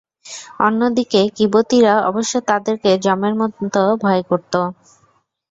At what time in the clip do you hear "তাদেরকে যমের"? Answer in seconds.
2.49-3.33